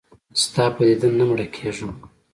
ستا 0.43 0.63
په 0.75 0.81
دیدن 0.87 1.13
نه 1.19 1.25
مړه 1.29 1.45
کېږم. 1.55 1.91